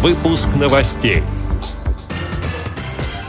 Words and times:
Выпуск 0.00 0.50
новостей. 0.54 1.24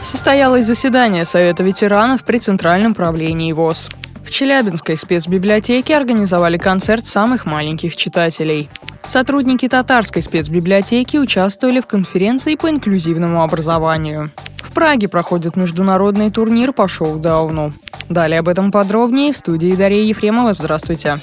Состоялось 0.04 0.66
заседание 0.66 1.24
Совета 1.24 1.64
ветеранов 1.64 2.22
при 2.22 2.38
Центральном 2.38 2.94
правлении 2.94 3.52
ВОЗ. 3.52 3.88
В 4.24 4.30
Челябинской 4.30 4.96
спецбиблиотеке 4.96 5.96
организовали 5.96 6.58
концерт 6.58 7.08
самых 7.08 7.44
маленьких 7.44 7.96
читателей. 7.96 8.70
Сотрудники 9.04 9.66
татарской 9.66 10.22
спецбиблиотеки 10.22 11.16
участвовали 11.16 11.80
в 11.80 11.88
конференции 11.88 12.54
по 12.54 12.70
инклюзивному 12.70 13.42
образованию. 13.42 14.30
В 14.62 14.70
Праге 14.70 15.08
проходит 15.08 15.56
международный 15.56 16.30
турнир 16.30 16.72
по 16.72 16.86
шоу-дауну. 16.86 17.74
Далее 18.08 18.38
об 18.38 18.48
этом 18.48 18.70
подробнее 18.70 19.32
в 19.32 19.36
студии 19.36 19.74
Дарья 19.74 20.04
Ефремова. 20.04 20.52
Здравствуйте. 20.52 21.18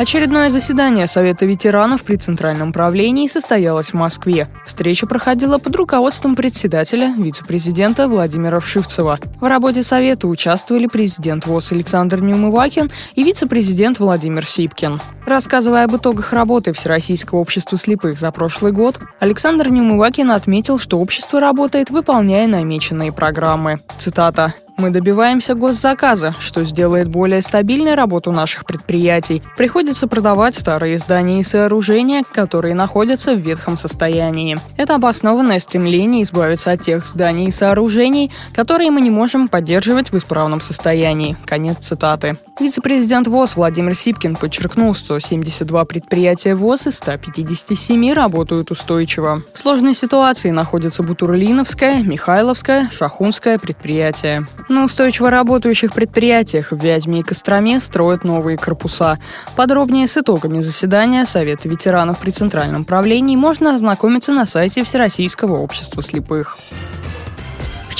Очередное 0.00 0.48
заседание 0.48 1.06
Совета 1.06 1.44
ветеранов 1.44 2.04
при 2.04 2.16
Центральном 2.16 2.72
правлении 2.72 3.26
состоялось 3.26 3.88
в 3.88 3.94
Москве. 3.94 4.48
Встреча 4.64 5.06
проходила 5.06 5.58
под 5.58 5.76
руководством 5.76 6.36
председателя, 6.36 7.12
вице-президента 7.18 8.08
Владимира 8.08 8.60
Вшивцева. 8.60 9.18
В 9.42 9.44
работе 9.44 9.82
Совета 9.82 10.26
участвовали 10.26 10.86
президент 10.86 11.44
ВОЗ 11.44 11.72
Александр 11.72 12.22
Неумывакин 12.22 12.90
и 13.14 13.22
вице-президент 13.22 13.98
Владимир 13.98 14.46
Сипкин. 14.46 15.02
Рассказывая 15.26 15.84
об 15.84 15.94
итогах 15.94 16.32
работы 16.32 16.72
Всероссийского 16.72 17.38
общества 17.38 17.76
слепых 17.76 18.18
за 18.18 18.32
прошлый 18.32 18.72
год, 18.72 18.98
Александр 19.18 19.68
Неумывакин 19.68 20.30
отметил, 20.30 20.78
что 20.78 20.98
общество 20.98 21.40
работает, 21.40 21.90
выполняя 21.90 22.46
намеченные 22.46 23.12
программы. 23.12 23.80
Цитата. 23.98 24.54
Мы 24.80 24.88
добиваемся 24.88 25.54
госзаказа, 25.54 26.34
что 26.38 26.64
сделает 26.64 27.06
более 27.06 27.42
стабильной 27.42 27.94
работу 27.94 28.32
наших 28.32 28.64
предприятий. 28.64 29.42
Приходится 29.58 30.08
продавать 30.08 30.54
старые 30.54 30.96
здания 30.96 31.40
и 31.40 31.42
сооружения, 31.42 32.22
которые 32.32 32.74
находятся 32.74 33.34
в 33.34 33.40
ветхом 33.40 33.76
состоянии. 33.76 34.58
Это 34.78 34.94
обоснованное 34.94 35.58
стремление 35.58 36.22
избавиться 36.22 36.70
от 36.70 36.80
тех 36.80 37.06
зданий 37.06 37.48
и 37.48 37.52
сооружений, 37.52 38.32
которые 38.54 38.90
мы 38.90 39.02
не 39.02 39.10
можем 39.10 39.48
поддерживать 39.48 40.12
в 40.12 40.16
исправном 40.16 40.62
состоянии. 40.62 41.36
Конец 41.44 41.76
цитаты. 41.80 42.38
Вице-президент 42.58 43.26
ВОЗ 43.26 43.56
Владимир 43.56 43.94
Сипкин 43.94 44.36
подчеркнул, 44.36 44.94
что 44.94 45.18
72 45.18 45.84
предприятия 45.84 46.54
ВОЗ 46.54 46.86
из 46.86 46.96
157 46.96 48.12
работают 48.12 48.70
устойчиво. 48.70 49.42
В 49.52 49.58
сложной 49.58 49.94
ситуации 49.94 50.50
находятся 50.50 51.02
Бутурлиновское, 51.02 52.02
Михайловское, 52.02 52.88
Шахунское 52.90 53.58
предприятия. 53.58 54.46
На 54.70 54.84
устойчиво 54.84 55.30
работающих 55.30 55.92
предприятиях 55.92 56.70
в 56.70 56.80
Вязьме 56.80 57.20
и 57.20 57.22
Костроме 57.22 57.80
строят 57.80 58.22
новые 58.22 58.56
корпуса. 58.56 59.18
Подробнее 59.56 60.06
с 60.06 60.16
итогами 60.16 60.60
заседания 60.60 61.26
Совета 61.26 61.68
ветеранов 61.68 62.18
при 62.20 62.30
Центральном 62.30 62.84
правлении 62.84 63.34
можно 63.34 63.74
ознакомиться 63.74 64.32
на 64.32 64.46
сайте 64.46 64.84
Всероссийского 64.84 65.58
общества 65.58 66.04
слепых 66.04 66.56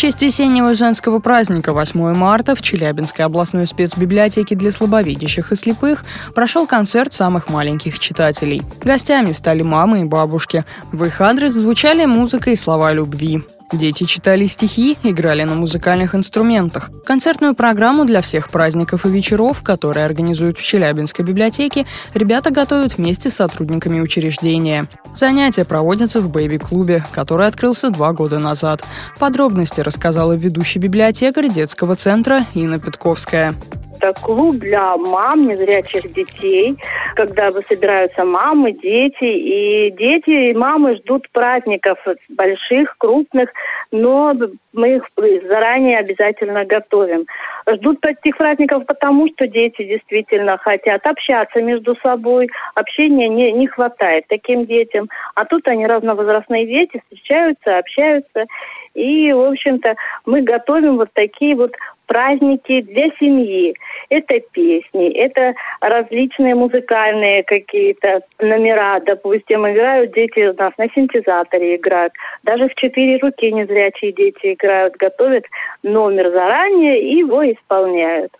честь 0.01 0.23
весеннего 0.23 0.73
женского 0.73 1.19
праздника 1.19 1.75
8 1.75 2.15
марта 2.15 2.55
в 2.55 2.63
Челябинской 2.63 3.23
областной 3.27 3.67
спецбиблиотеке 3.67 4.55
для 4.55 4.73
слабовидящих 4.73 5.53
и 5.53 5.57
слепых 5.57 6.07
прошел 6.35 6.67
концерт 6.67 7.13
самых 7.13 7.51
маленьких 7.51 7.99
читателей. 7.99 8.63
Гостями 8.83 9.33
стали 9.33 9.61
мамы 9.61 10.01
и 10.01 10.05
бабушки. 10.05 10.65
В 10.91 11.05
их 11.05 11.21
адрес 11.21 11.53
звучали 11.53 12.07
музыка 12.07 12.49
и 12.49 12.57
слова 12.57 12.95
любви. 12.95 13.43
Дети 13.73 14.05
читали 14.05 14.47
стихи, 14.47 14.99
играли 15.05 15.45
на 15.45 15.55
музыкальных 15.55 16.15
инструментах. 16.17 16.91
Концертную 17.05 17.55
программу 17.55 18.05
для 18.05 18.21
всех 18.21 18.51
праздников 18.51 19.07
и 19.07 19.11
вечеров, 19.11 19.63
которые 19.63 20.05
организуют 20.05 20.59
в 20.59 20.63
Челябинской 20.63 21.25
библиотеке, 21.25 21.87
ребята 22.13 22.51
готовят 22.51 22.99
вместе 22.99 23.31
с 23.31 23.37
сотрудниками 23.37 24.01
учреждения. 24.01 24.87
Занятия 25.15 25.65
проводятся 25.65 26.21
в 26.21 26.31
бэйби-клубе, 26.31 27.05
который 27.13 27.47
открылся 27.47 27.91
два 27.91 28.13
года 28.13 28.39
назад. 28.39 28.83
Подробности 29.19 29.81
рассказала 29.81 30.33
ведущий 30.33 30.81
библиотекарь 30.81 31.49
детского 31.49 31.95
центра 31.95 32.47
Инна 32.55 32.81
Петковская 32.81 33.55
это 34.01 34.19
клуб 34.21 34.57
для 34.57 34.97
мам 34.97 35.47
незрячих 35.47 36.13
детей, 36.13 36.77
когда 37.15 37.53
собираются 37.69 38.25
мамы, 38.25 38.73
дети, 38.73 39.25
и 39.25 39.91
дети 39.91 40.51
и 40.51 40.55
мамы 40.55 40.97
ждут 40.97 41.29
праздников 41.31 41.99
больших, 42.29 42.97
крупных, 42.99 43.51
но 43.91 44.35
мы 44.73 44.97
их 44.97 45.05
заранее 45.47 45.99
обязательно 45.99 46.65
готовим. 46.65 47.27
Ждут 47.69 48.05
этих 48.05 48.37
праздников 48.37 48.87
потому, 48.87 49.29
что 49.29 49.47
дети 49.47 49.85
действительно 49.85 50.57
хотят 50.59 51.07
общаться 51.07 51.61
между 51.61 51.97
собой, 51.97 52.49
общения 52.75 53.29
не, 53.29 53.53
не 53.53 53.67
хватает 53.67 54.25
таким 54.29 54.67
детям, 54.67 55.09
а 55.35 55.45
тут 55.45 55.67
они 55.69 55.87
разновозрастные 55.87 56.67
дети, 56.67 57.03
встречаются, 57.05 57.79
общаются, 57.79 58.47
и, 58.95 59.33
в 59.33 59.41
общем-то, 59.41 59.95
мы 60.27 60.43
готовим 60.43 60.97
вот 60.97 61.09
такие 61.15 61.55
вот 61.55 61.73
праздники 62.07 62.81
для 62.83 63.09
семьи. 63.21 63.73
Это 64.09 64.41
песни, 64.53 65.13
это 65.13 65.55
различные 65.81 66.57
музыкальные 66.57 67.45
какие-то 67.45 68.23
номера, 68.41 68.99
допустим, 69.01 69.69
играют 69.69 70.13
дети 70.13 70.41
у 70.41 70.55
нас 70.55 70.73
на 70.77 70.89
синтезаторе 70.89 71.77
играют. 71.77 72.13
Даже 72.43 72.69
в 72.69 72.75
четыре 72.75 73.19
руки 73.19 73.53
незрячие 73.53 74.13
дети 74.13 74.55
играют, 74.55 74.97
готовят 74.97 75.45
номер 75.85 76.31
заранее 76.31 77.01
и 77.01 77.19
его 77.19 77.49
исполняют. 77.49 78.33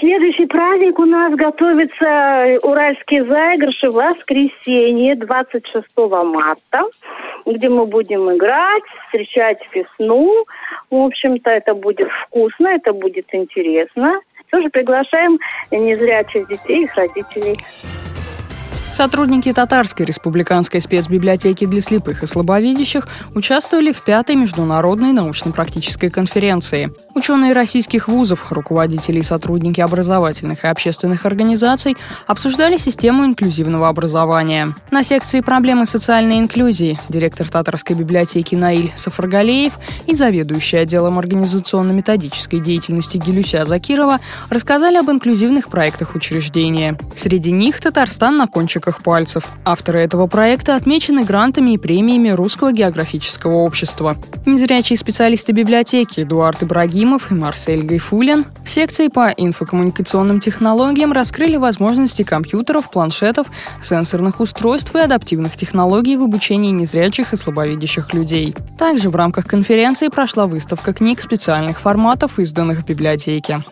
Следующий 0.00 0.46
праздник 0.46 0.98
у 0.98 1.04
нас 1.04 1.34
готовится 1.34 2.58
уральские 2.62 3.22
заигрыши 3.26 3.90
в 3.90 3.94
воскресенье 3.94 5.14
26 5.14 5.86
марта, 6.24 6.84
где 7.44 7.68
мы 7.68 7.84
будем 7.84 8.34
играть, 8.34 8.82
встречать 9.06 9.58
весну. 9.74 10.46
В 10.88 10.96
общем-то, 10.96 11.50
это 11.50 11.74
будет 11.74 12.08
вкусно, 12.24 12.68
это 12.68 12.94
будет 12.94 13.26
интересно. 13.32 14.20
Тоже 14.50 14.70
приглашаем 14.70 15.38
незрячих 15.70 16.48
детей 16.48 16.80
и 16.80 16.84
их 16.84 16.94
родителей. 16.94 17.58
Сотрудники 18.90 19.52
Татарской 19.52 20.04
республиканской 20.04 20.80
спецбиблиотеки 20.80 21.64
для 21.64 21.80
слепых 21.80 22.22
и 22.22 22.26
слабовидящих 22.26 23.06
участвовали 23.34 23.92
в 23.92 24.02
пятой 24.02 24.34
международной 24.34 25.12
научно-практической 25.12 26.10
конференции. 26.10 26.88
Ученые 27.12 27.52
российских 27.52 28.06
вузов, 28.06 28.52
руководители 28.52 29.18
и 29.18 29.22
сотрудники 29.22 29.80
образовательных 29.80 30.64
и 30.64 30.68
общественных 30.68 31.26
организаций 31.26 31.96
обсуждали 32.28 32.76
систему 32.76 33.24
инклюзивного 33.24 33.88
образования. 33.88 34.74
На 34.92 35.02
секции 35.02 35.40
«Проблемы 35.40 35.86
социальной 35.86 36.38
инклюзии» 36.38 37.00
директор 37.08 37.48
Татарской 37.48 37.96
библиотеки 37.96 38.54
Наиль 38.54 38.92
Сафаргалеев 38.94 39.72
и 40.06 40.14
заведующий 40.14 40.76
отделом 40.76 41.18
организационно-методической 41.18 42.60
деятельности 42.60 43.16
Гелюся 43.16 43.64
Закирова 43.64 44.20
рассказали 44.48 44.96
об 44.96 45.10
инклюзивных 45.10 45.68
проектах 45.68 46.14
учреждения. 46.14 46.96
Среди 47.16 47.50
них 47.50 47.80
Татарстан 47.80 48.36
на 48.36 48.46
кончиках 48.46 49.02
пальцев. 49.02 49.44
Авторы 49.64 50.00
этого 50.00 50.28
проекта 50.28 50.76
отмечены 50.76 51.24
грантами 51.24 51.72
и 51.72 51.78
премиями 51.78 52.28
Русского 52.28 52.72
географического 52.72 53.54
общества. 53.54 54.16
Незрячие 54.46 54.96
специалисты 54.96 55.52
библиотеки 55.52 56.20
Эдуард 56.20 56.62
Ибрагим 56.62 56.99
Ибрагимов 57.00 57.30
и 57.30 57.34
Марсель 57.34 57.82
Гайфулин 57.82 58.44
в 58.62 58.68
секции 58.68 59.08
по 59.08 59.30
инфокоммуникационным 59.34 60.38
технологиям 60.38 61.12
раскрыли 61.12 61.56
возможности 61.56 62.24
компьютеров, 62.24 62.90
планшетов, 62.90 63.46
сенсорных 63.82 64.38
устройств 64.38 64.94
и 64.94 64.98
адаптивных 64.98 65.56
технологий 65.56 66.18
в 66.18 66.22
обучении 66.22 66.70
незрячих 66.70 67.32
и 67.32 67.38
слабовидящих 67.38 68.12
людей. 68.12 68.54
Также 68.76 69.08
в 69.08 69.16
рамках 69.16 69.46
конференции 69.46 70.08
прошла 70.08 70.46
выставка 70.46 70.92
книг 70.92 71.22
специальных 71.22 71.80
форматов, 71.80 72.38
изданных 72.38 72.80
в 72.80 72.84
библиотеке. 72.84 73.64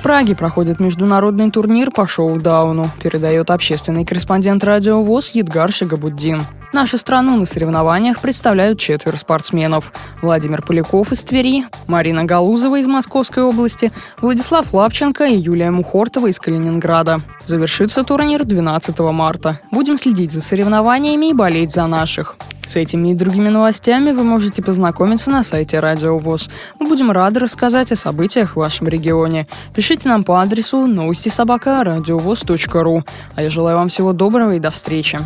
В 0.00 0.02
Праге 0.02 0.34
проходит 0.34 0.80
международный 0.80 1.52
турнир 1.52 1.92
по 1.92 2.08
шоу-дауну, 2.08 2.90
передает 3.00 3.52
общественный 3.52 4.04
корреспондент 4.04 4.64
радио 4.64 5.00
ВОЗ 5.00 5.30
Едгар 5.34 5.70
Шигабуддин. 5.70 6.42
Нашу 6.74 6.98
страну 6.98 7.36
на 7.36 7.46
соревнованиях 7.46 8.20
представляют 8.20 8.80
четверо 8.80 9.16
спортсменов. 9.16 9.92
Владимир 10.20 10.60
Поляков 10.60 11.12
из 11.12 11.22
Твери, 11.22 11.66
Марина 11.86 12.24
Галузова 12.24 12.80
из 12.80 12.88
Московской 12.88 13.44
области, 13.44 13.92
Владислав 14.20 14.74
Лапченко 14.74 15.24
и 15.24 15.36
Юлия 15.36 15.70
Мухортова 15.70 16.26
из 16.26 16.40
Калининграда. 16.40 17.20
Завершится 17.44 18.02
турнир 18.02 18.44
12 18.44 18.98
марта. 18.98 19.60
Будем 19.70 19.96
следить 19.96 20.32
за 20.32 20.42
соревнованиями 20.42 21.26
и 21.30 21.32
болеть 21.32 21.72
за 21.72 21.86
наших. 21.86 22.34
С 22.66 22.74
этими 22.74 23.12
и 23.12 23.14
другими 23.14 23.50
новостями 23.50 24.10
вы 24.10 24.24
можете 24.24 24.60
познакомиться 24.60 25.30
на 25.30 25.44
сайте 25.44 25.78
Радио 25.78 26.18
ВОЗ. 26.18 26.50
Мы 26.80 26.88
будем 26.88 27.12
рады 27.12 27.38
рассказать 27.38 27.92
о 27.92 27.96
событиях 27.96 28.54
в 28.54 28.56
вашем 28.56 28.88
регионе. 28.88 29.46
Пишите 29.74 30.08
нам 30.08 30.24
по 30.24 30.42
адресу 30.42 30.88
новости 30.88 31.28
собака 31.28 31.84
ру. 31.84 33.04
А 33.36 33.42
я 33.42 33.50
желаю 33.50 33.76
вам 33.76 33.90
всего 33.90 34.12
доброго 34.12 34.56
и 34.56 34.58
до 34.58 34.72
встречи. 34.72 35.20